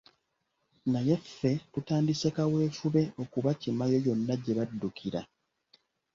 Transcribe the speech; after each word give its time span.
Naye 0.91 1.15
ffe 1.23 1.51
tutandise 1.71 2.27
kaweefube 2.35 3.01
okubakimayo 3.21 3.97
yonna 4.05 4.35
gye 4.43 4.53
baddukira. 4.57 5.21